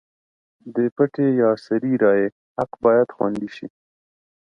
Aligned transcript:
د 0.75 0.77
پټې 0.95 1.27
یا 1.41 1.51
سري 1.65 1.93
رایې 2.03 2.27
حق 2.57 2.71
باید 2.83 3.07
خوندي 3.15 3.49
شي. 3.55 3.67